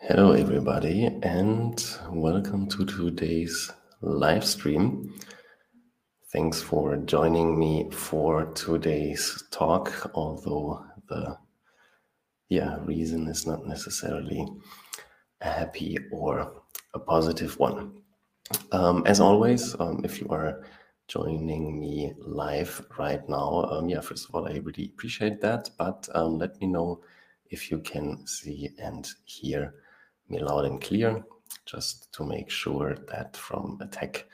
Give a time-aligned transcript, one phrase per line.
[0.00, 3.70] Hello, everybody, and welcome to today's
[4.00, 5.12] live stream.
[6.32, 11.36] Thanks for joining me for today's talk, although the
[12.48, 14.46] yeah reason is not necessarily
[15.40, 16.62] a happy or
[16.94, 18.00] a positive one.
[18.70, 20.64] Um, as always, um, if you are
[21.08, 25.68] joining me live right now, um, yeah, first of all, I really appreciate that.
[25.76, 27.00] But um, let me know
[27.50, 29.74] if you can see and hear
[30.30, 31.24] me loud and clear,
[31.66, 34.26] just to make sure that from a tech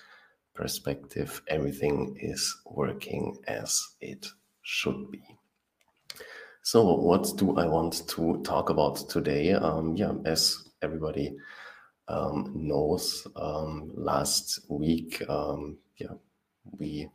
[0.55, 4.27] perspective, everything is working as it
[4.63, 5.23] should be.
[6.63, 9.53] So, what do I want to talk about today?
[9.53, 11.37] Um, yeah, as everybody
[12.09, 16.15] um, knows, um, last week, um, yeah,
[16.79, 17.11] we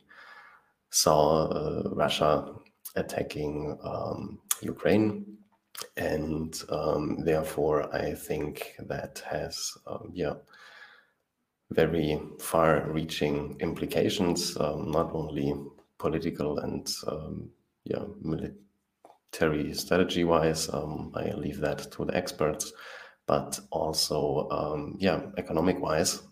[0.90, 2.54] saw uh, Russia
[2.94, 5.38] attacking um, Ukraine
[5.96, 10.34] and um, therefore I think that has um, yeah
[11.70, 15.54] very far-reaching implications, um, not only
[15.98, 17.48] political and um,
[17.84, 20.68] yeah military strategy-wise.
[20.72, 22.72] Um, I leave that to the experts,
[23.26, 26.22] but also yeah economic-wise,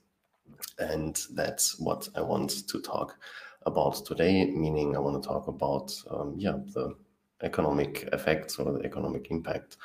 [0.78, 3.16] and that's what I want to talk
[3.64, 4.46] about today.
[4.46, 5.92] Meaning, I want to talk about
[6.36, 6.96] yeah the
[7.42, 9.76] economic effects or the economic impact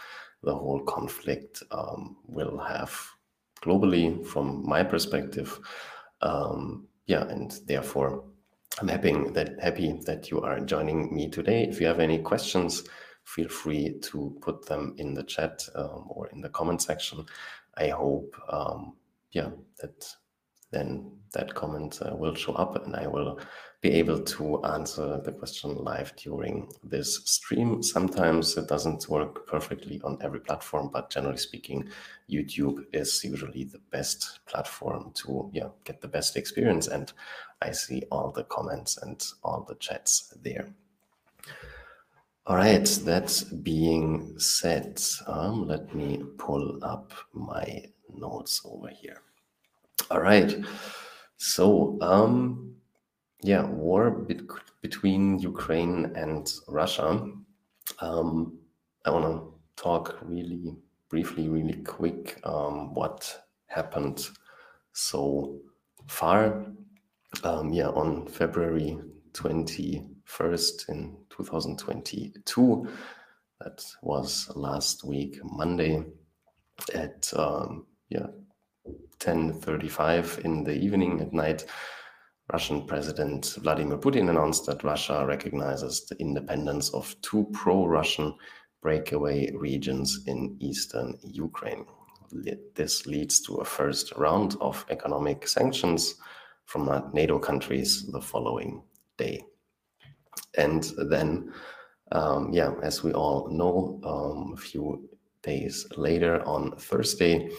[0.44, 2.94] the whole conflict um, will have
[3.62, 5.60] globally from my perspective
[6.22, 8.24] um, yeah and therefore
[8.80, 11.64] i'm happy that happy that you are joining me today.
[11.64, 12.84] If you have any questions
[13.24, 17.26] feel free to put them in the chat um, or in the comment section.
[17.76, 18.96] I hope um,
[19.32, 20.06] yeah that
[20.74, 23.40] then that comment uh, will show up and i will
[23.84, 27.84] be able to answer the question live during this stream.
[27.84, 31.90] Sometimes it doesn't work perfectly on every platform, but generally speaking,
[32.32, 36.88] YouTube is usually the best platform to yeah, get the best experience.
[36.88, 37.12] And
[37.62, 40.74] I see all the comments and all the chats there.
[42.48, 47.84] All right, that being said, um, let me pull up my
[48.16, 49.24] notes over here.
[50.12, 50.54] All right,
[51.38, 52.76] so um,
[53.42, 54.28] yeah, war
[54.82, 57.30] between Ukraine and Russia.
[58.00, 58.60] Um,
[59.06, 60.76] I want to talk really
[61.10, 64.28] briefly, really quick, um, what happened
[64.92, 65.60] so
[66.08, 66.66] far.
[67.44, 69.00] Um, yeah, on February
[69.34, 72.88] 21st in 2022,
[73.62, 76.04] that was last week, Monday,
[76.94, 78.28] at um, yeah
[79.24, 81.66] 10:35 in the evening at night.
[82.52, 88.36] Russian President Vladimir Putin announced that Russia recognizes the independence of two pro Russian
[88.82, 91.86] breakaway regions in eastern Ukraine.
[92.76, 96.16] This leads to a first round of economic sanctions
[96.66, 98.84] from NATO countries the following
[99.18, 99.46] day.
[100.58, 101.54] And then,
[102.12, 105.10] um, yeah, as we all know, um, a few
[105.44, 107.50] days later on Thursday,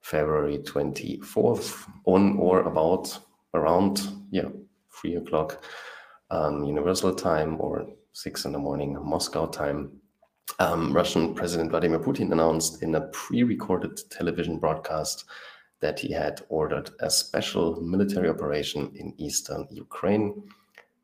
[0.00, 3.18] February 24th, on or about
[3.54, 4.48] around yeah
[4.90, 5.62] three o'clock
[6.30, 9.92] um, Universal Time or six in the morning Moscow time.
[10.58, 15.24] Um, Russian President Vladimir Putin announced in a pre-recorded television broadcast
[15.80, 20.42] that he had ordered a special military operation in eastern Ukraine.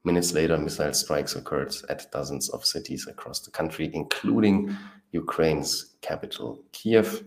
[0.03, 4.77] Minutes later, missile strikes occurred at dozens of cities across the country, including
[5.13, 7.25] Ukraine's capital, Kiev.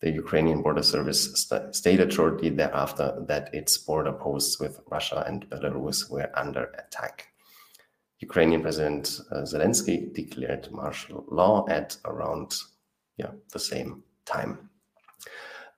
[0.00, 5.48] The Ukrainian Border Service st- stated shortly thereafter that its border posts with Russia and
[5.48, 7.28] Belarus were under attack.
[8.20, 12.54] Ukrainian President uh, Zelensky declared martial law at around
[13.16, 14.70] yeah, the same time.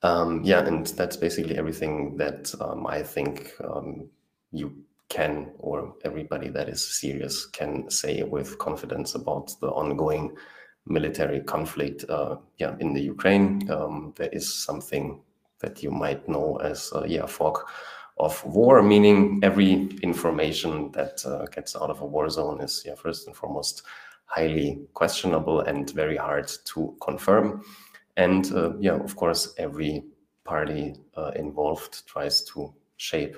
[0.02, 4.08] Um, yeah, and that's basically everything that um, I think um,
[4.52, 10.36] you can, or everybody that is serious can say with confidence about the ongoing
[10.88, 13.70] military conflict uh, yeah, in the Ukraine.
[13.70, 15.20] Um, there is something
[15.60, 17.58] that you might know as uh, yeah, fog
[18.18, 22.94] of war, meaning every information that uh, gets out of a war zone is yeah,
[22.94, 23.82] first and foremost
[24.24, 27.62] highly questionable and very hard to confirm.
[28.16, 30.04] And uh, yeah, of course, every
[30.44, 33.36] party uh, involved tries to shape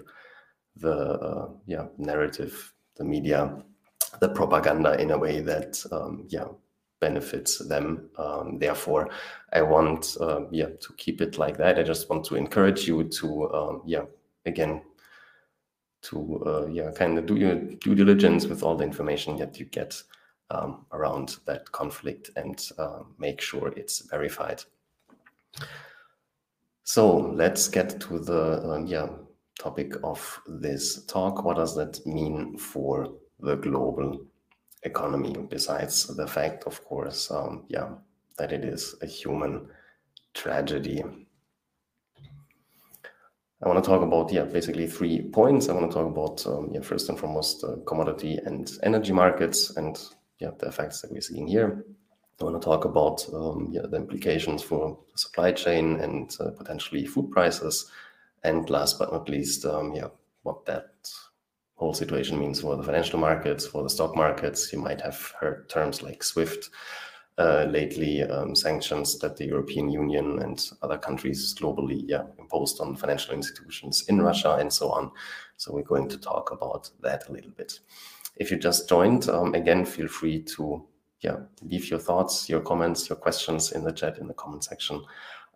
[0.77, 3.63] the uh, yeah narrative, the media,
[4.21, 6.47] the propaganda in a way that um, yeah
[7.01, 8.11] benefits them.
[8.19, 9.11] Um, therefore,
[9.53, 11.79] I want uh, yeah to keep it like that.
[11.79, 14.05] I just want to encourage you to um, yeah
[14.47, 14.83] again
[16.03, 19.67] to uh, yeah kind of do your due diligence with all the information that you
[19.67, 20.03] get
[20.51, 24.63] um, around that conflict and uh, make sure it's verified.
[26.85, 29.09] So let's get to the uh, yeah
[29.59, 31.45] topic of this talk.
[31.45, 33.09] What does that mean for
[33.41, 34.19] the global
[34.83, 35.35] economy?
[35.49, 37.89] Besides the fact, of course, um, yeah,
[38.39, 39.69] that it is a human
[40.35, 41.03] tragedy.
[43.63, 45.69] I want to talk about yeah basically three points.
[45.69, 49.77] I want to talk about um, yeah first and foremost uh, commodity and energy markets
[49.77, 49.99] and
[50.39, 51.85] yeah the effects that we're seeing here.
[52.41, 56.51] I want to talk about um, yeah, the implications for the supply chain and uh,
[56.57, 57.91] potentially food prices,
[58.43, 60.09] and last but not least, um, yeah,
[60.43, 60.90] what that
[61.81, 64.71] whole situation means for the financial markets, for the stock markets.
[64.71, 66.69] You might have heard terms like SWIFT
[67.39, 72.97] uh, lately, um, sanctions that the European Union and other countries globally yeah, imposed on
[72.97, 75.11] financial institutions in Russia and so on.
[75.57, 77.81] So we're going to talk about that a little bit.
[78.37, 80.85] If you just joined, um, again, feel free to
[81.23, 85.03] yeah, leave your thoughts, your comments, your questions in the chat in the comment section.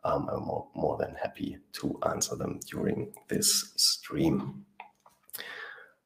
[0.04, 4.64] Um, I'm more, more than happy to answer them during this stream.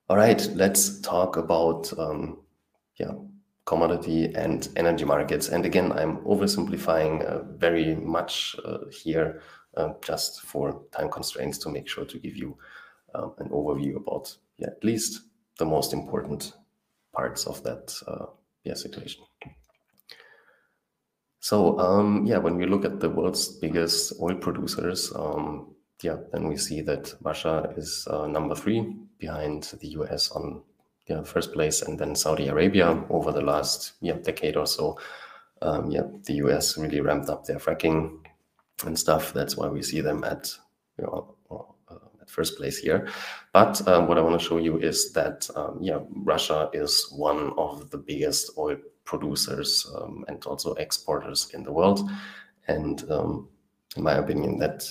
[0.08, 2.38] All right, let's talk about um,
[2.98, 3.12] yeah
[3.66, 5.48] commodity and energy markets.
[5.50, 9.42] And again, I'm oversimplifying uh, very much uh, here,
[9.76, 12.56] uh, just for time constraints to make sure to give you
[13.14, 15.20] um, an overview about yeah, at least
[15.58, 16.54] the most important
[17.14, 18.26] parts of that uh,
[18.64, 19.24] yeah, situation.
[21.40, 26.48] So um, yeah, when we look at the world's biggest oil producers, um, yeah, then
[26.48, 30.62] we see that Russia is uh, number three behind the US on
[31.06, 34.98] yeah, first place, and then Saudi Arabia over the last yeah, decade or so.
[35.62, 38.18] Um, yeah, the US really ramped up their fracking
[38.84, 39.32] and stuff.
[39.32, 40.52] That's why we see them at
[40.98, 43.08] you know uh, at first place here.
[43.52, 47.52] But um, what I want to show you is that um, yeah, Russia is one
[47.56, 52.08] of the biggest oil producers um, and also exporters in the world.
[52.68, 53.48] And um,
[53.96, 54.84] in my opinion, that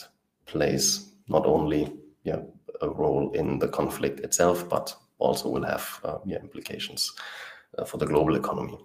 [0.48, 2.40] plays not only yeah,
[2.82, 7.14] a role in the conflict itself, but also will have uh, yeah, implications
[7.78, 8.78] uh, for the global economy.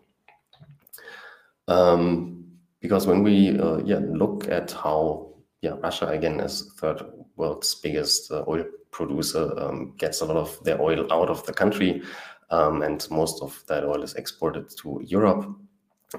[1.69, 2.45] Um,
[2.81, 5.33] because when we uh, yeah, look at how
[5.63, 7.03] yeah, Russia, again, as third
[7.37, 11.53] world's biggest uh, oil producer, um, gets a lot of their oil out of the
[11.53, 12.03] country,
[12.51, 15.49] um, and most of that oil is exported to Europe.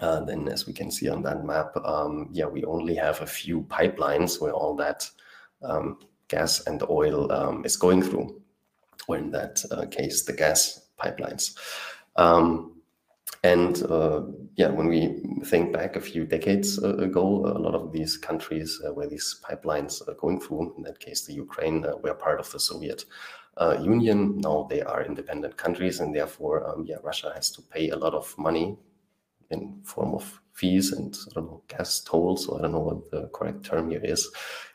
[0.02, 3.28] Uh, then, as we can see on that map, um, yeah, we only have a
[3.28, 5.08] few pipelines where all that
[5.64, 8.42] um, gas and oil um, is going through,
[9.08, 11.58] or in that uh, case, the gas pipelines.
[12.16, 12.74] Um,
[13.44, 14.22] and uh,
[14.56, 18.82] yeah, when we think back a few decades uh, ago, a lot of these countries
[18.86, 22.40] uh, where these pipelines are going through, in that case, the Ukraine, uh, were part
[22.40, 23.04] of the Soviet
[23.58, 24.38] uh, Union.
[24.38, 28.14] Now they are independent countries, and therefore, um, yeah, Russia has to pay a lot
[28.14, 28.78] of money
[29.50, 33.12] in form of fees and I don't know gas tolls, or I don't know what
[33.12, 34.30] the correct term here is,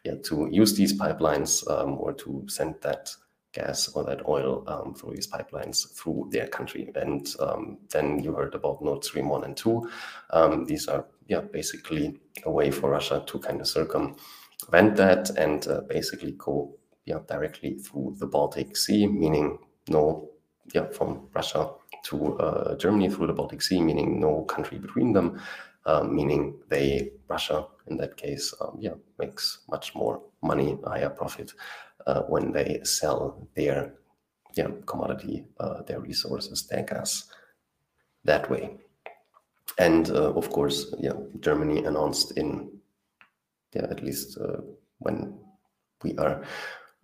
[0.04, 3.10] yeah, to use these pipelines um, or to send that
[3.52, 6.92] gas or that oil um, through these pipelines through their country.
[6.94, 9.88] And um, then you heard about Nord Stream one and two.
[10.30, 15.66] Um, these are yeah basically a way for Russia to kind of circumvent that and
[15.68, 16.78] uh, basically go
[17.08, 19.58] yeah, directly through the Baltic Sea, meaning
[19.88, 20.28] no,
[20.74, 21.70] yeah, from Russia
[22.04, 25.40] to uh, Germany through the Baltic Sea, meaning no country between them,
[25.86, 31.52] uh, meaning they, Russia in that case, um, yeah, makes much more money, higher profit
[32.06, 33.94] uh, when they sell their
[34.54, 37.30] yeah, commodity, uh, their resources, their gas
[38.24, 38.76] that way.
[39.78, 42.70] And uh, of course, yeah, Germany announced in,
[43.74, 44.60] yeah, at least uh,
[44.98, 45.38] when
[46.02, 46.42] we are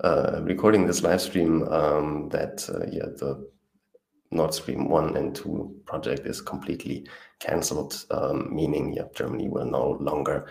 [0.02, 3.48] uh, recording this live stream um, that yeah the
[4.34, 7.06] Nord Stream one and two project is completely
[7.38, 10.46] cancelled, um, meaning yeah Germany will no longer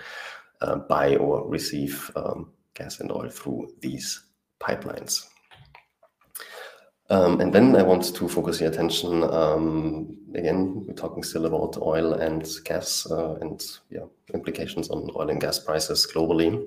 [0.61, 4.25] uh, buy or receive um, gas and oil through these
[4.59, 5.27] pipelines.
[7.09, 10.85] Um, and then I want to focus your attention um, again.
[10.87, 15.59] We're talking still about oil and gas uh, and yeah implications on oil and gas
[15.59, 16.65] prices globally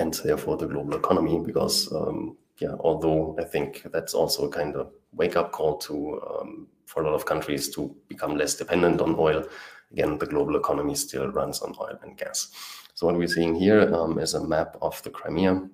[0.00, 1.40] and therefore the global economy.
[1.44, 6.20] Because um, yeah, although I think that's also a kind of wake up call to
[6.22, 9.44] um, for a lot of countries to become less dependent on oil.
[9.92, 12.50] Again, the global economy still runs on oil and gas.
[12.94, 15.68] So what we're seeing here um, is a map of the Crimea.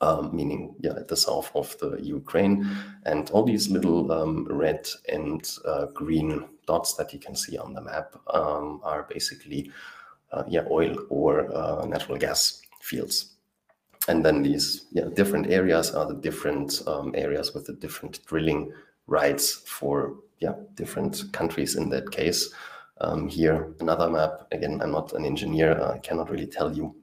[0.00, 2.66] Um, meaning yeah, at the south of the Ukraine,
[3.04, 7.74] and all these little um, red and uh, green dots that you can see on
[7.74, 9.70] the map um, are basically
[10.32, 13.33] uh, yeah oil or uh, natural gas fields
[14.08, 18.72] and then these yeah, different areas are the different um, areas with the different drilling
[19.06, 22.52] rights for yeah different countries in that case.
[23.00, 24.46] Um, here another map.
[24.52, 25.80] Again, I'm not an engineer.
[25.82, 26.94] I cannot really tell you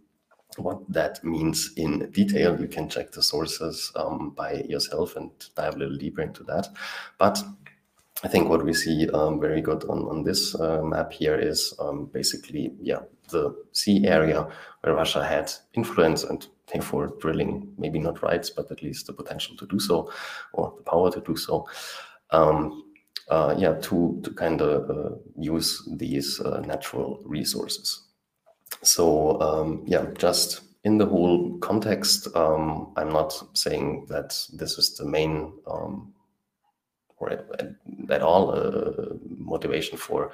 [0.57, 5.75] what that means in detail, you can check the sources um, by yourself and dive
[5.75, 6.67] a little deeper into that.
[7.17, 7.41] But
[8.23, 11.73] I think what we see um, very good on, on this uh, map here is
[11.79, 14.47] um, basically, yeah, the sea area
[14.81, 19.55] where Russia had influence and therefore drilling, maybe not rights, but at least the potential
[19.57, 20.11] to do so
[20.53, 21.67] or the power to do so.
[22.31, 22.85] Um,
[23.29, 28.07] uh, yeah, to, to kind of uh, use these uh, natural resources.
[28.81, 34.97] So um, yeah, just in the whole context, um, I'm not saying that this is
[34.97, 36.13] the main um,
[37.17, 37.45] or at,
[38.09, 40.31] at all uh, motivation for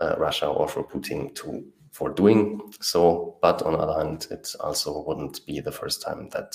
[0.00, 1.64] uh, Russia or for Putin to
[1.96, 3.38] for doing so.
[3.40, 6.54] But on the other hand, it also wouldn't be the first time that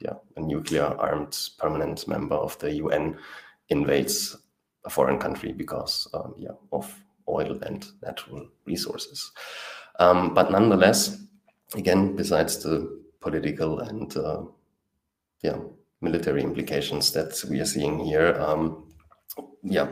[0.00, 3.16] yeah, a nuclear armed permanent member of the UN
[3.68, 4.36] invades
[4.84, 6.92] a foreign country because um, yeah, of
[7.28, 9.30] oil and natural resources.
[10.00, 11.22] Um, but nonetheless,
[11.76, 14.42] again, besides the political and uh,
[15.42, 15.58] yeah,
[16.00, 18.92] military implications that we are seeing here, um,
[19.62, 19.88] yeah,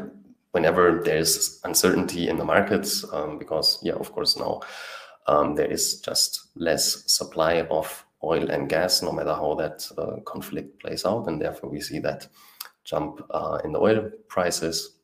[0.53, 4.61] whenever there's uncertainty in the markets, um, because yeah, of course now
[5.27, 10.21] um, there is just less supply of oil and gas, no matter how that uh,
[10.25, 12.27] conflict plays out, and therefore we see that
[12.85, 14.99] jump uh, in the oil prices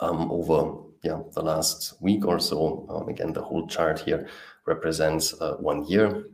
[0.00, 2.86] um, over yeah the last week or so.
[2.88, 4.28] Um, again, the whole chart here
[4.66, 6.24] represents uh, one year.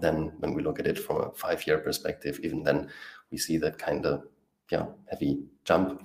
[0.00, 2.90] Then, when we look at it from a five-year perspective, even then
[3.30, 4.24] we see that kind of
[4.70, 6.02] yeah heavy jump.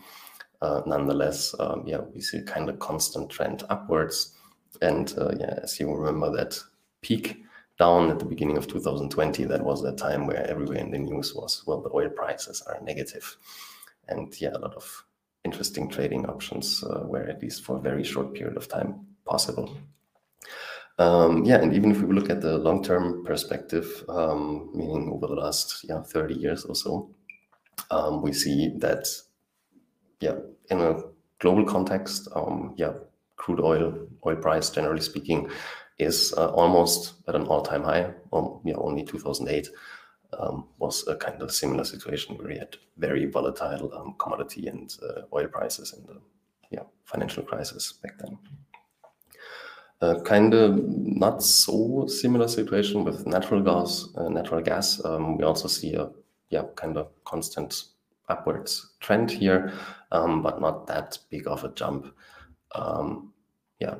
[0.62, 4.36] Uh, nonetheless, um, yeah, we see kind of constant trend upwards.
[4.82, 6.60] And uh, yeah, as you remember that
[7.02, 7.44] peak
[7.78, 11.34] down at the beginning of 2020, that was the time where everywhere in the news
[11.34, 13.38] was, well, the oil prices are negative.
[14.10, 15.06] And yeah, a lot of
[15.46, 19.78] interesting trading options uh, were at least for a very short period of time possible.
[20.98, 25.42] Um, yeah, and even if we look at the long-term perspective, um, meaning over the
[25.42, 27.10] last yeah 30 years or so,
[27.90, 29.08] um, we see that
[30.20, 30.36] yeah
[30.70, 31.02] in a
[31.40, 32.94] global context, um, yeah,
[33.36, 35.50] crude oil oil price generally speaking
[35.98, 38.12] is uh, almost at an all-time high.
[38.32, 39.70] Um, yeah, only 2008
[40.40, 44.96] um, was a kind of similar situation where we had very volatile um, commodity and
[45.04, 46.22] uh, oil prices in the
[46.72, 48.38] yeah, financial crisis back then.
[50.02, 54.08] Uh, kind of not so similar situation with natural gas.
[54.16, 56.10] Uh, natural gas, um, we also see a
[56.50, 57.84] yeah kind of constant
[58.30, 59.74] upwards trend here,
[60.12, 62.14] um, but not that big of a jump.
[62.76, 63.34] Um,
[63.80, 63.96] yeah,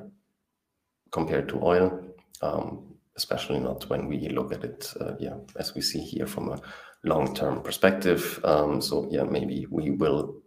[1.10, 2.04] compared to oil.
[2.42, 6.48] Um, especially not when we look at it, uh, yeah, as we see here from
[6.48, 6.60] a
[7.04, 8.40] long-term perspective.
[8.44, 10.42] Um, so yeah, maybe we will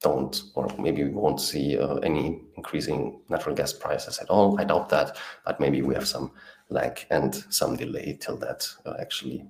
[0.00, 4.60] don't, or maybe we won't see uh, any increasing natural gas prices at all.
[4.60, 6.32] I doubt that, but maybe we have some
[6.68, 9.46] lag and some delay till that uh, actually,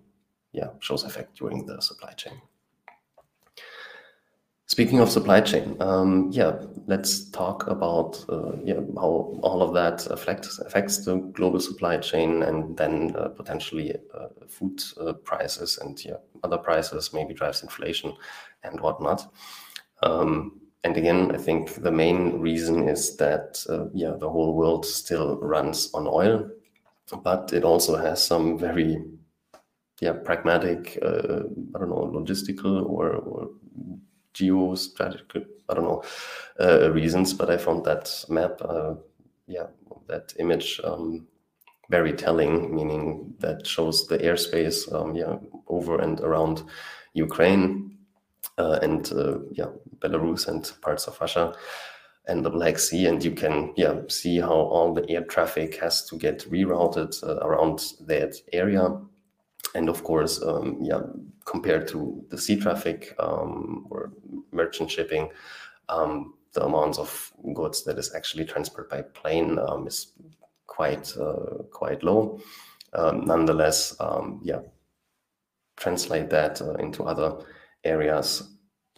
[0.53, 2.41] yeah, shows effect during the supply chain.
[4.67, 10.07] Speaking of supply chain, um, yeah, let's talk about uh, yeah, how all of that
[10.07, 16.03] affects affects the global supply chain and then uh, potentially uh, food uh, prices and
[16.03, 18.15] yeah, other prices, maybe drives inflation
[18.63, 19.31] and whatnot.
[20.03, 24.87] Um, and again, I think the main reason is that uh, yeah, the whole world
[24.87, 26.49] still runs on oil,
[27.23, 28.97] but it also has some very
[30.01, 31.43] yeah pragmatic, uh,
[31.75, 33.51] I don't know, logistical or, or
[34.35, 36.03] geostrategic, I don't know,
[36.61, 38.95] uh, reasons, but I found that map, uh,
[39.47, 39.67] yeah,
[40.09, 41.27] that image um,
[41.91, 45.37] very telling, meaning that shows the airspace, um, yeah,
[45.69, 46.65] over and around
[47.15, 47.97] Ukraine
[48.59, 51.55] uh, and uh, yeah, Belarus and parts of Russia
[52.27, 56.05] and the Black Sea, and you can yeah see how all the air traffic has
[56.09, 58.99] to get rerouted uh, around that area
[59.75, 61.01] and of course, um, yeah,
[61.45, 64.13] compared to the sea traffic um, or
[64.53, 65.31] merchant shipping,
[65.89, 70.13] um, the amounts of goods that is actually transported by plane um, is
[70.67, 72.41] quite uh, quite low.
[72.93, 74.61] Um, nonetheless, um, yeah,
[75.77, 77.45] translate that uh, into other
[77.83, 78.49] areas,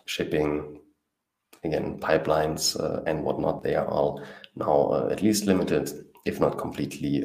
[0.05, 0.81] shipping,
[1.65, 3.63] again, pipelines uh, and whatnot.
[3.63, 4.23] They are all
[4.55, 5.91] now uh, at least limited,
[6.27, 7.25] if not completely,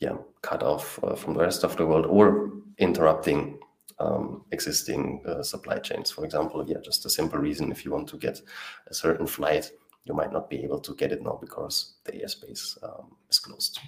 [0.00, 3.58] yeah, cut off uh, from the rest of the world or interrupting
[4.00, 6.10] um, existing uh, supply chains.
[6.10, 8.40] For example, yeah, just a simple reason if you want to get
[8.86, 9.70] a certain flight,
[10.04, 13.80] you might not be able to get it now because the airspace um, is closed.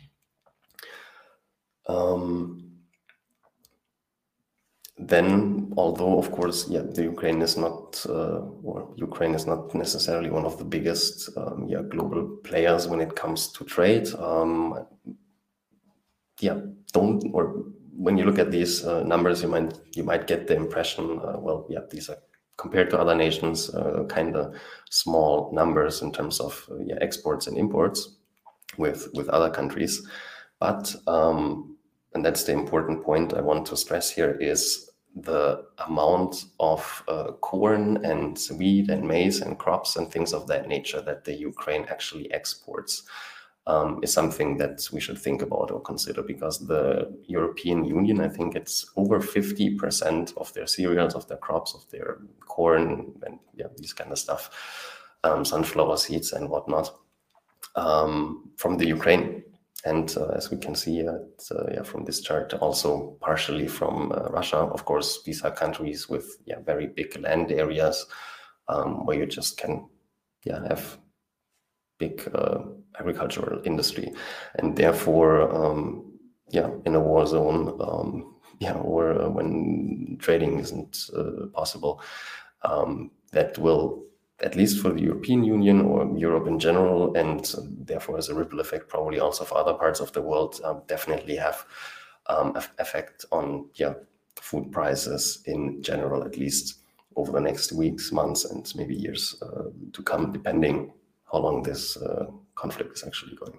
[1.87, 2.70] Um,
[5.09, 10.31] then, although of course, yeah, the Ukraine is not, uh, or Ukraine is not necessarily
[10.31, 14.13] one of the biggest, um, yeah, global players when it comes to trade.
[14.15, 14.87] Um,
[16.41, 16.61] yeah,
[16.93, 17.65] don't or
[17.97, 21.39] when you look at these uh, numbers, you might you might get the impression, uh,
[21.39, 22.19] well, yeah, these are
[22.59, 24.55] compared to other nations, uh, kind of
[24.91, 28.17] small numbers in terms of uh, yeah, exports and imports
[28.77, 30.07] with with other countries.
[30.59, 31.79] But um,
[32.15, 37.33] and that's the important point I want to stress here is the amount of uh,
[37.41, 41.85] corn and wheat and maize and crops and things of that nature that the Ukraine
[41.91, 43.03] actually exports
[43.67, 48.29] um, is something that we should think about or consider because the European Union, I
[48.29, 53.67] think it's over 50% of their cereals, of their crops, of their corn, and yeah,
[53.77, 54.51] these kind of stuff,
[55.25, 56.97] um, sunflower seeds and whatnot,
[57.77, 59.43] um, from the Ukraine.
[59.85, 61.15] And uh, as we can see uh,
[61.73, 64.59] yeah, from this chart, also partially from uh, Russia.
[64.59, 68.07] Of course, these are countries with yeah, very big land areas
[68.69, 69.89] um, where you just can
[70.45, 70.99] yeah, have
[71.99, 72.59] big uh,
[72.99, 74.13] agricultural industry,
[74.57, 76.19] and therefore, um,
[76.49, 81.11] yeah, in a war zone, um, yeah, or uh, when trading isn't
[81.55, 82.03] possible,
[82.63, 84.03] um, that will
[84.43, 87.55] at least for the European Union or Europe in general, and
[87.87, 91.37] therefore as a ripple effect, probably also for other parts of the world, um, definitely
[91.37, 91.65] have
[92.27, 93.95] um, effect on yeah
[94.41, 96.79] food prices in general, at least
[97.17, 100.93] over the next weeks, months, and maybe years uh, to come, depending
[101.31, 103.59] how long this uh, conflict is actually going.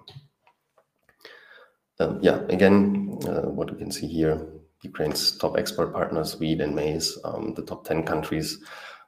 [2.00, 4.44] Um, yeah, again, uh, what you can see here,
[4.82, 8.58] Ukraine's top export partners, wheat and maize, um, the top 10 countries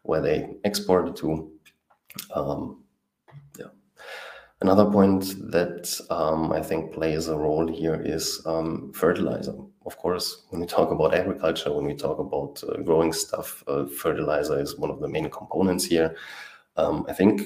[0.03, 1.51] where they export to.
[2.35, 2.85] Um,
[3.59, 3.67] yeah.
[4.61, 9.55] Another point that um, I think plays a role here is um, fertilizer.
[9.85, 13.87] Of course, when we talk about agriculture, when we talk about uh, growing stuff, uh,
[13.87, 16.17] fertilizer is one of the main components here.
[16.77, 17.43] Um, I think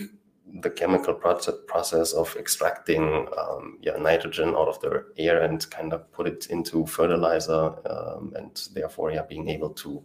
[0.60, 6.10] the chemical process of extracting um, yeah, nitrogen out of the air and kind of
[6.12, 10.02] put it into fertilizer um, and therefore yeah, being able to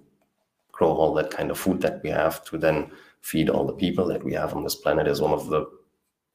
[0.72, 2.92] grow all that kind of food that we have to then
[3.24, 5.66] feed all the people that we have on this planet is one of the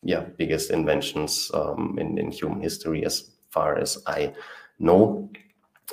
[0.02, 4.32] yeah biggest inventions um, in, in human history as far as I
[4.78, 5.30] know.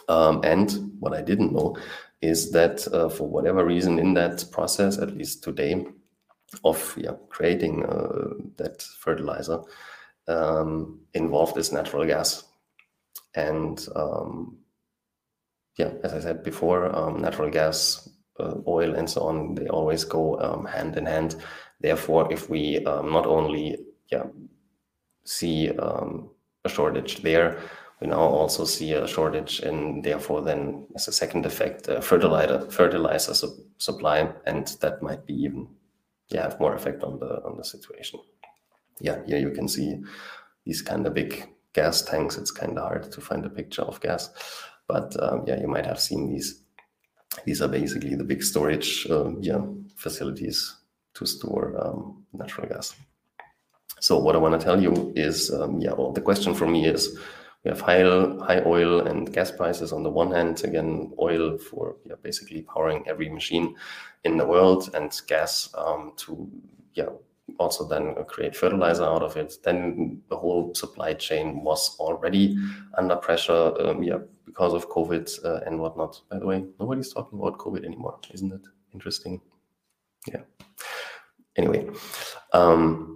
[0.09, 1.77] Um, and what I didn't know
[2.21, 5.85] is that uh, for whatever reason in that process, at least today,
[6.63, 9.61] of yeah, creating uh, that fertilizer
[10.27, 12.43] um, involved is natural gas.
[13.35, 14.57] And um,
[15.77, 18.07] yeah, as I said before, um, natural gas,
[18.39, 21.35] uh, oil, and so on, they always go um, hand in hand.
[21.81, 23.77] Therefore, if we um, not only
[24.11, 24.23] yeah,
[25.23, 26.29] see um,
[26.63, 27.59] a shortage there,
[28.01, 32.69] we now also see a shortage and therefore then as a second effect uh, fertilizer
[32.69, 35.67] fertilizer su supply and that might be even
[36.29, 38.19] yeah have more effect on the on the situation
[38.99, 39.97] yeah here you can see
[40.65, 44.01] these kind of big gas tanks it's kind of hard to find a picture of
[44.01, 44.29] gas
[44.87, 46.63] but um, yeah you might have seen these
[47.45, 49.61] these are basically the big storage um, yeah
[49.95, 50.77] facilities
[51.13, 52.95] to store um, natural gas
[53.99, 56.85] so what i want to tell you is um, yeah well the question for me
[56.85, 57.17] is
[57.65, 58.03] we have high,
[58.45, 60.63] high oil and gas prices on the one hand.
[60.63, 63.75] Again, oil for yeah, basically powering every machine
[64.23, 66.47] in the world, and gas um, to
[66.93, 67.09] yeah
[67.57, 69.57] also then create fertilizer out of it.
[69.63, 72.55] Then the whole supply chain was already
[72.99, 76.21] under pressure, um, yeah, because of COVID uh, and whatnot.
[76.29, 78.61] By the way, nobody's talking about COVID anymore, isn't it
[78.93, 79.41] interesting?
[80.27, 80.41] Yeah.
[81.57, 81.89] Anyway.
[82.53, 83.15] Um,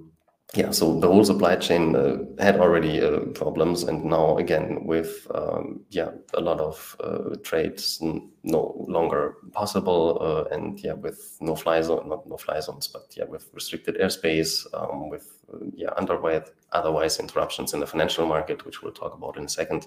[0.56, 5.28] yeah, so the whole supply chain uh, had already uh, problems, and now again with
[5.36, 11.56] um, yeah a lot of uh, trades no longer possible, uh, and yeah with no
[11.56, 15.90] fly zone, not no fly zones, but yeah with restricted airspace, um, with uh, yeah
[15.98, 19.86] otherwise otherwise interruptions in the financial market, which we'll talk about in a second.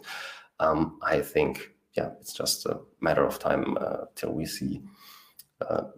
[0.62, 4.82] Um, I think yeah it's just a matter of time uh, till we see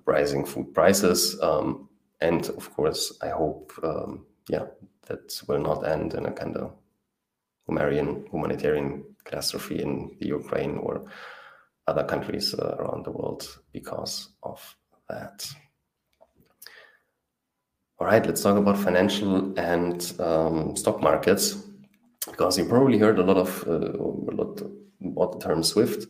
[0.07, 1.89] rising food prices, um,
[2.21, 4.67] and of course I hope um, yeah,
[5.07, 6.73] that will not end in a kind of
[7.67, 11.11] humanitarian humanitarian catastrophe in the Ukraine or
[11.87, 14.77] other countries uh, around the world because of
[15.09, 15.47] that.
[17.99, 21.64] All right, let's talk about financial and um, stock markets
[22.31, 24.63] because you probably heard a lot of uh, a lot
[25.05, 26.07] about the term SWIFT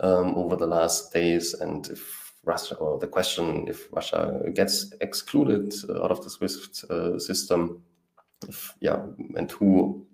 [0.00, 5.74] um, over the last days, and if Russia or the question if Russia gets excluded
[5.90, 7.82] out of the SWIFT uh, system,
[8.48, 9.02] if, yeah,
[9.36, 10.06] and who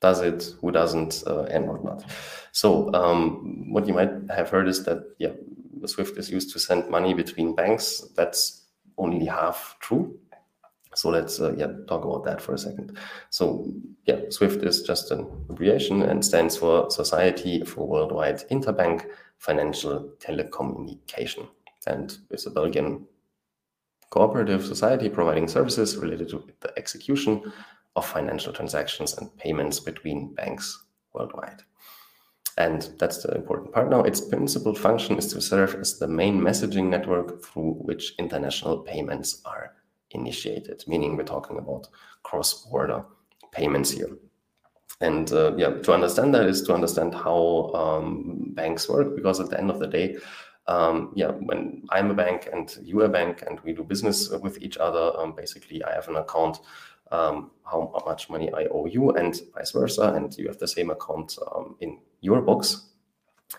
[0.00, 2.04] does it, who doesn't, uh, and whatnot.
[2.52, 5.32] So um, what you might have heard is that yeah,
[5.86, 8.04] SWIFT is used to send money between banks.
[8.16, 8.62] That's
[8.98, 10.18] only half true.
[10.94, 12.98] So let's uh, yeah talk about that for a second.
[13.30, 13.66] So
[14.06, 19.06] yeah, SWIFT is just an abbreviation and stands for Society for Worldwide Interbank
[19.38, 21.48] Financial Telecommunication,
[21.86, 23.06] and it's a Belgian
[24.10, 27.52] cooperative society providing services related to the execution
[27.96, 31.62] of financial transactions and payments between banks worldwide.
[32.58, 34.02] And that's the important part now.
[34.02, 39.40] Its principal function is to serve as the main messaging network through which international payments
[39.46, 39.72] are
[40.14, 41.88] initiated, meaning we're talking about
[42.22, 43.04] cross border
[43.50, 44.10] payments here.
[45.00, 49.50] And uh, yeah, to understand that is to understand how um, banks work, because at
[49.50, 50.16] the end of the day,
[50.68, 54.30] um, yeah, when I'm a bank and you are a bank and we do business
[54.30, 56.60] with each other, um, basically I have an account
[57.10, 60.90] um, how much money I owe you and vice versa, and you have the same
[60.90, 62.88] account um, in your books.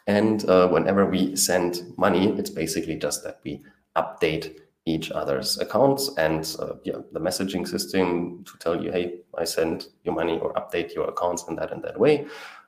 [0.07, 3.61] And uh, whenever we send money, it's basically just that we
[3.95, 9.45] update each other's accounts and uh, yeah, the messaging system to tell you, hey, I
[9.45, 12.27] send your money or update your accounts in that and that way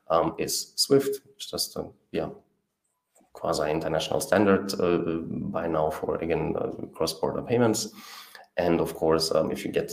[0.09, 1.21] um, is Swift.
[1.35, 2.29] It's just a yeah
[3.33, 5.19] quasi international standard uh,
[5.51, 7.89] by now for again uh, cross border payments.
[8.57, 9.91] And of course, um, if you get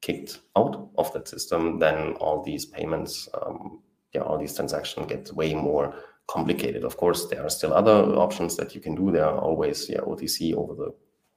[0.00, 3.80] kicked out of that system, then all these payments, um,
[4.12, 5.94] yeah, all these transactions get way more
[6.26, 6.82] complicated.
[6.84, 9.12] Of course, there are still other options that you can do.
[9.12, 10.94] There are always yeah OTC over the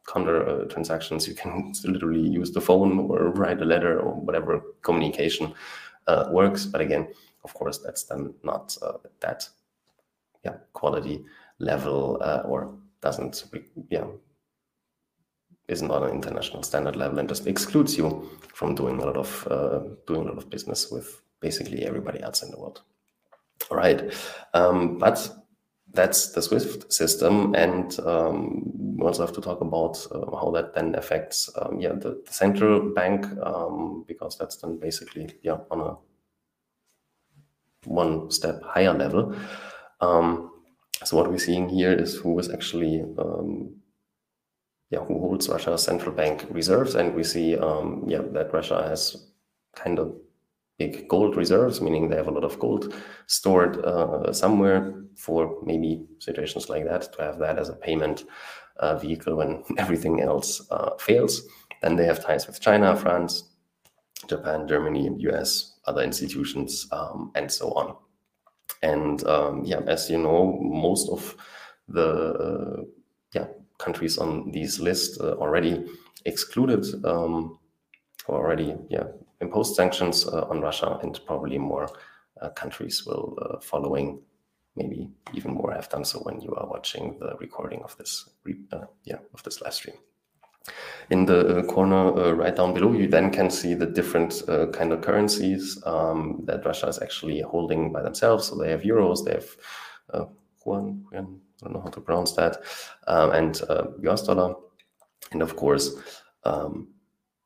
[0.07, 4.61] counter uh, transactions, you can literally use the phone or write a letter or whatever
[4.81, 5.53] communication
[6.07, 6.65] uh, works.
[6.65, 7.07] But again,
[7.43, 9.47] of course, that's then not uh, that
[10.43, 11.23] yeah quality
[11.59, 13.45] level uh, or doesn't
[13.89, 14.05] yeah
[15.67, 19.47] isn't on an international standard level and just excludes you from doing a lot of
[19.49, 22.81] uh, doing a lot of business with basically everybody else in the world.
[23.69, 24.13] All right,
[24.53, 25.29] um, but
[25.93, 28.63] that's the Swift system, and um,
[28.97, 32.33] we also have to talk about uh, how that then affects, um, yeah, the, the,
[32.33, 35.95] central bank, um, because that's then basically, yeah, on a
[37.85, 39.35] one step higher level.
[40.01, 40.51] Um,
[41.03, 43.75] so what we're seeing here is who is actually, um,
[44.89, 49.29] yeah, who holds Russia's central bank reserves, and we see, um, yeah, that Russia has
[49.75, 50.15] kind of
[50.83, 52.93] big gold reserves, meaning they have a lot of gold
[53.27, 58.25] stored uh, somewhere for maybe situations like that, to have that as a payment
[58.77, 61.41] uh, vehicle when everything else uh, fails.
[61.81, 63.49] Then they have ties with China, France,
[64.27, 67.95] Japan, Germany, US, other institutions, um, and so on.
[68.81, 71.35] And um, yeah, as you know, most of
[71.87, 72.85] the
[73.33, 75.85] yeah countries on these lists uh, already
[76.25, 77.59] excluded um,
[78.29, 79.07] already yeah
[79.43, 81.87] imposed sanctions uh, on Russia, and probably more
[82.41, 84.21] uh, countries will uh, following.
[84.75, 88.27] Maybe even more have done so when you are watching the recording of this,
[89.03, 89.97] yeah, of this live stream.
[91.09, 94.67] In the uh, corner uh, right down below, you then can see the different uh,
[94.67, 98.47] kind of currencies um, that Russia is actually holding by themselves.
[98.47, 100.29] So they have euros, they have
[100.65, 102.57] yuan, I don't know how to pronounce that,
[103.07, 103.61] um, and
[104.03, 104.55] US dollar,
[105.31, 105.91] and of course,
[106.45, 106.92] um,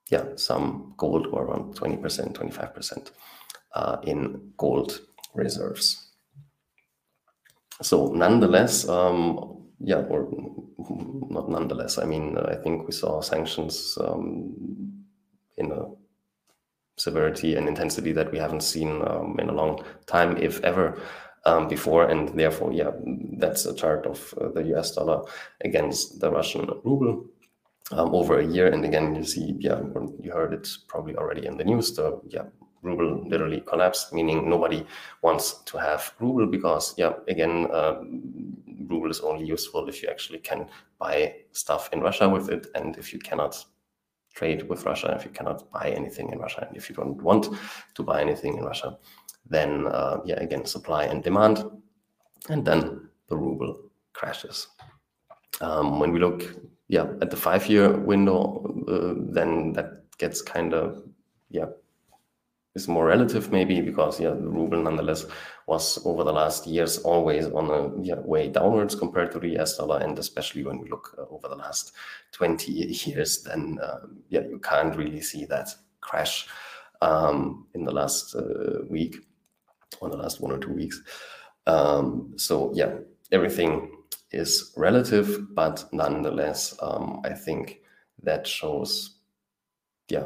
[0.10, 3.12] yeah, some gold or around 20%, 25%
[3.74, 5.02] uh, in gold
[5.34, 6.08] reserves.
[7.82, 10.30] So nonetheless, um, yeah, or
[11.30, 15.06] not nonetheless, I mean, I think we saw sanctions um,
[15.58, 15.86] in a
[16.98, 21.00] severity and intensity that we haven't seen um, in a long time, if ever.
[21.46, 22.92] Um, before, and therefore, yeah,
[23.38, 25.22] that's a chart of uh, the US dollar
[25.62, 27.26] against the Russian ruble
[27.92, 28.68] um, over a year.
[28.68, 29.82] And again, you see, yeah,
[30.22, 31.96] you heard it probably already in the news.
[31.96, 32.44] The yeah,
[32.82, 34.86] ruble literally collapsed, meaning nobody
[35.22, 37.96] wants to have ruble because, yeah, again, uh,
[38.88, 40.68] ruble is only useful if you actually can
[41.00, 43.64] buy stuff in Russia with it, and if you cannot
[44.34, 47.50] trade with Russia, if you cannot buy anything in Russia, and if you don't want
[47.96, 48.98] to buy anything in Russia,
[49.50, 51.64] then uh, yeah, again, supply and demand,
[52.50, 54.68] and then the ruble crashes.
[55.60, 56.56] Um, when we look
[56.88, 61.04] yeah, at the five year window, uh, then that gets kind of,
[61.50, 61.66] yeah,
[62.76, 65.26] is more relative maybe because, yeah, the ruble nonetheless
[65.66, 69.78] was over the last years always on a yeah, way downwards compared to the US
[69.78, 70.00] dollar.
[70.00, 71.94] And especially when we look uh, over the last
[72.32, 75.70] 20 years, then, uh, yeah, you can't really see that
[76.00, 76.48] crash
[77.02, 79.18] um, in the last uh, week
[80.00, 81.02] or the last one or two weeks.
[81.66, 82.94] Um, so, yeah,
[83.32, 83.97] everything
[84.32, 87.82] is relative, but nonetheless, um, I think
[88.24, 89.20] that shows,
[90.10, 90.26] yeah,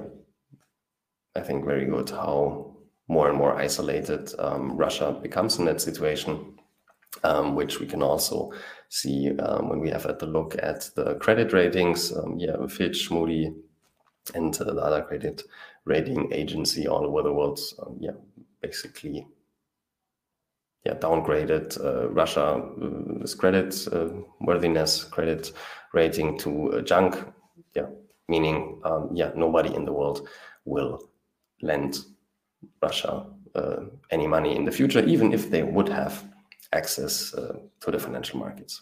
[1.36, 2.76] I think very good how
[3.08, 6.58] more and more isolated um, Russia becomes in that situation,
[7.24, 8.52] um, which we can also
[8.90, 12.16] see um, when we have a look at the credit ratings.
[12.16, 13.54] Um, yeah, Fitch, Moody,
[14.34, 15.44] and uh, the other credit
[15.86, 17.60] rating agency all over the world,
[18.00, 18.12] yeah,
[18.62, 19.28] basically,
[20.86, 25.52] yeah, downgraded uh, Russia's credit uh, worthiness, credit
[25.94, 27.16] rating to junk,
[27.76, 27.88] yeah,
[28.28, 30.28] meaning, um, yeah, nobody in the world
[30.66, 31.10] will
[31.62, 32.00] lend
[32.82, 36.24] Russia uh, any money in the future, even if they would have
[36.74, 38.82] access uh, to the financial markets.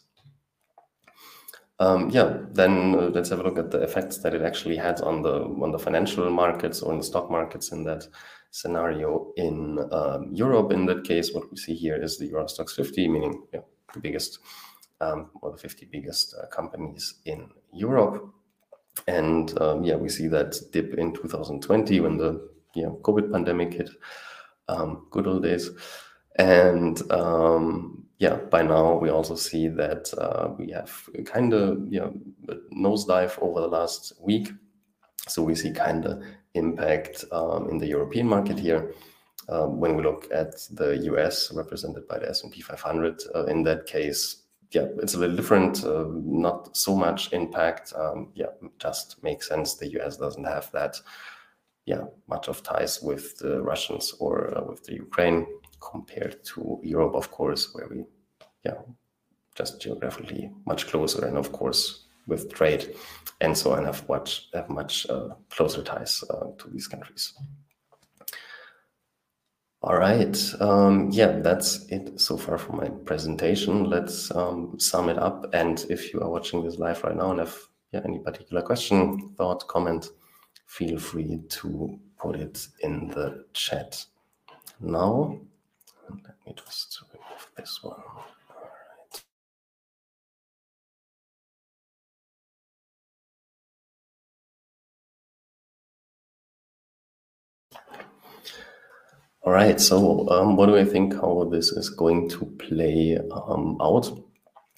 [1.79, 4.99] Um, yeah, then uh, let's have a look at the effects that it actually had
[5.01, 8.05] on the on the financial markets or in the stock markets in that
[8.51, 10.71] scenario in um, Europe.
[10.71, 13.61] In that case, what we see here is the Euro Stoxx 50, meaning yeah,
[13.93, 14.39] the biggest
[15.01, 18.33] um, or the 50 biggest uh, companies in Europe.
[19.07, 23.89] And um, yeah, we see that dip in 2020 when the yeah, COVID pandemic hit.
[24.67, 25.71] Um, good old days.
[26.37, 30.91] And um, yeah, by now we also see that uh, we have
[31.25, 32.13] kind of you know,
[32.75, 34.49] nosedive over the last week.
[35.27, 38.93] So we see kind of impact um, in the European market here.
[39.47, 43.87] Um, when we look at the US represented by the S&P 500, uh, in that
[43.87, 45.83] case, yeah, it's a little different.
[45.83, 47.91] Uh, not so much impact.
[47.95, 49.75] Um, yeah, just makes sense.
[49.75, 50.97] The US doesn't have that.
[51.85, 55.47] Yeah, much of ties with the Russians or uh, with the Ukraine
[55.79, 58.03] compared to Europe, of course, where we,
[58.63, 58.75] yeah,
[59.55, 62.95] just geographically much closer, and of course with trade
[63.41, 67.33] and so on have much have much uh, closer ties uh, to these countries.
[69.81, 73.85] All right, um, yeah, that's it so far for my presentation.
[73.85, 75.53] Let's um, sum it up.
[75.53, 77.57] And if you are watching this live right now and have
[77.93, 80.09] yeah, any particular question, thought, comment,
[80.65, 84.05] feel free to put it in the chat
[84.81, 85.39] now.
[86.09, 88.01] Let me just remove this one.
[99.43, 103.77] All right, so um, what do I think how this is going to play um,
[103.81, 104.11] out?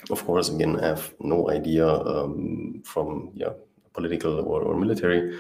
[0.10, 3.54] Of course, again, I have no idea um, from yeah,
[3.93, 5.39] political or, or military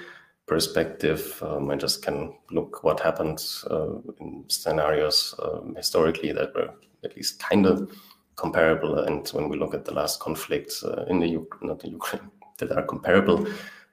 [0.51, 6.73] perspective, um, I just can look what happened uh, in scenarios um, historically that were
[7.05, 7.89] at least kind of
[8.35, 8.99] comparable.
[8.99, 12.71] And when we look at the last conflicts uh, in the not the Ukraine that
[12.71, 13.47] are comparable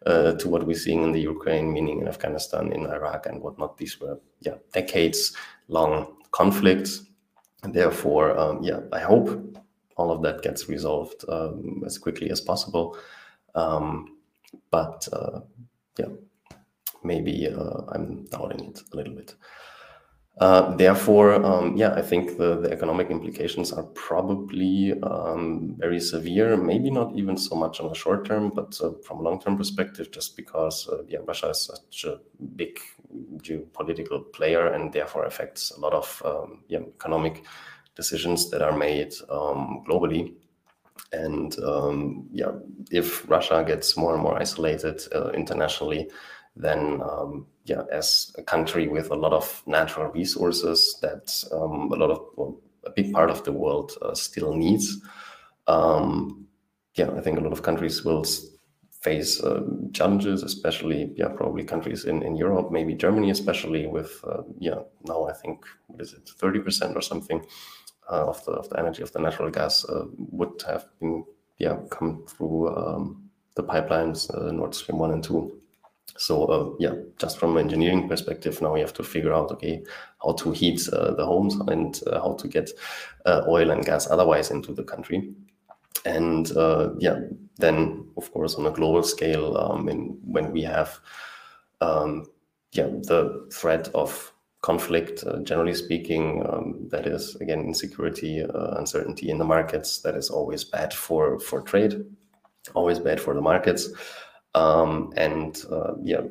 [0.07, 3.77] uh, to what we're seeing in the Ukraine, meaning in Afghanistan, in Iraq, and whatnot,
[3.79, 5.37] these were yeah decades
[5.69, 7.05] long conflicts.
[7.63, 9.29] And therefore, um, yeah, I hope
[9.97, 12.97] all of that gets resolved um, as quickly as possible.
[13.55, 14.17] Um,
[14.71, 15.41] but uh,
[15.99, 16.07] yeah,
[17.03, 19.35] maybe uh, I'm doubting it a little bit.
[20.41, 26.57] Uh, therefore, um, yeah, I think the, the economic implications are probably um, very severe.
[26.57, 29.57] Maybe not even so much on the short term, but uh, from a long term
[29.57, 32.21] perspective, just because uh, yeah, Russia is such a
[32.55, 32.79] big
[33.39, 37.45] geopolitical player and therefore affects a lot of um, yeah, economic
[37.97, 40.35] decisions that are made um, globally.
[41.13, 42.53] And um, yeah,
[42.93, 46.11] if Russia gets more and more isolated uh, internationally,
[46.59, 51.97] then um, yeah, as a country with a lot of natural resources that um, a
[51.97, 55.01] lot of well, a big part of the world uh, still needs.
[55.67, 56.47] Um,
[56.95, 58.25] yeah, I think a lot of countries will
[59.01, 64.43] face uh, challenges, especially yeah, probably countries in, in Europe, maybe Germany, especially with uh,
[64.59, 67.45] yeah now I think what is it, thirty percent or something
[68.11, 71.25] uh, of the of the energy of the natural gas uh, would have been
[71.59, 75.61] yeah come through um, the pipelines uh, Nord Stream one and two.
[76.17, 79.85] So uh, yeah, just from an engineering perspective, now we have to figure out okay
[80.23, 82.71] how to heat uh, the homes and uh, how to get
[83.27, 85.33] uh, oil and gas otherwise into the country.
[86.05, 87.21] And uh, yeah,
[87.57, 90.99] then of course on a global scale, um, in, when we have
[91.81, 92.27] um,
[92.73, 99.39] yeah the threat of conflict, uh, generally speaking, um, that is again insecurity, uncertainty in
[99.39, 100.01] the markets.
[100.01, 102.05] That is always bad for for trade,
[102.75, 103.89] always bad for the markets.
[104.59, 106.23] Um, and uh, yeah,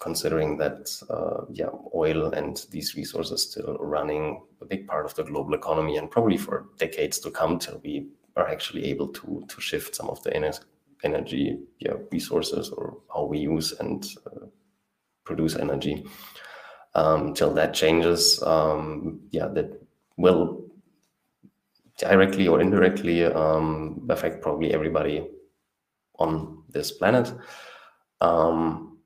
[0.00, 5.22] considering that uh, yeah, oil and these resources still running a big part of the
[5.22, 9.60] global economy, and probably for decades to come till we are actually able to to
[9.60, 10.64] shift some of the ener-
[11.04, 14.46] energy yeah, resources or how we use and uh,
[15.24, 16.04] produce energy.
[16.94, 19.70] Um, till that changes, um, yeah, that
[20.16, 20.64] will
[21.96, 25.28] directly or indirectly um, affect probably everybody
[26.18, 27.32] on this planet.
[28.20, 28.98] Um,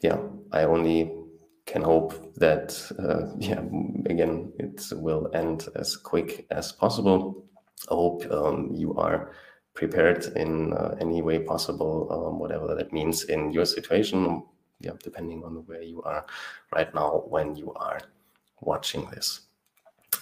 [0.00, 0.18] yeah,
[0.52, 1.12] I only
[1.66, 3.62] can hope that, uh, yeah,
[4.06, 7.44] again, it will end as quick as possible.
[7.90, 9.32] I hope um, you are
[9.74, 14.44] prepared in uh, any way possible, um, whatever that means in your situation.
[14.80, 16.26] Yeah, depending on where you are
[16.72, 18.00] right now when you are
[18.60, 19.40] watching this.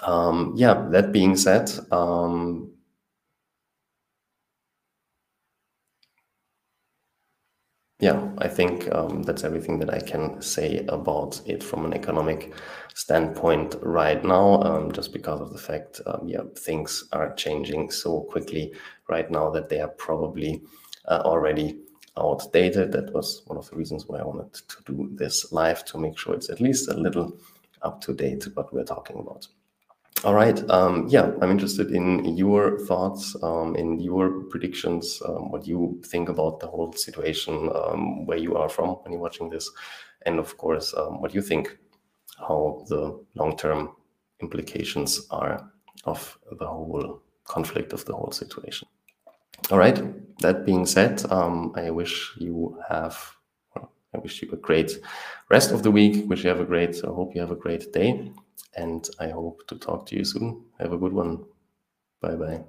[0.02, 2.71] Um, yeah, that being said, um,
[8.02, 12.52] yeah, I think um, that's everything that I can say about it from an economic
[12.94, 18.22] standpoint right now, um, just because of the fact, um, yeah, things are changing so
[18.22, 18.74] quickly
[19.08, 20.62] right now that they are probably
[21.04, 21.78] uh, already
[22.18, 22.90] outdated.
[22.90, 26.18] That was one of the reasons why I wanted to do this live to make
[26.18, 27.38] sure it's at least a little
[27.82, 29.46] up to date what we're talking about.
[30.24, 30.70] All right.
[30.70, 36.28] Um, yeah, I'm interested in your thoughts, um, in your predictions, um, what you think
[36.28, 39.68] about the whole situation, um, where you are from when you're watching this,
[40.24, 41.76] and of course, um, what you think,
[42.38, 43.96] how the long-term
[44.40, 45.68] implications are
[46.04, 48.87] of the whole conflict of the whole situation.
[49.72, 50.00] All right.
[50.38, 53.18] That being said, um, I wish you have.
[54.14, 55.00] I wish you a great
[55.50, 56.28] rest of the week.
[56.28, 56.96] Wish you have a great.
[57.02, 58.30] I hope you have a great day
[58.77, 60.66] and I hope to talk to you soon.
[60.79, 61.44] Have a good one.
[62.20, 62.64] Bye bye.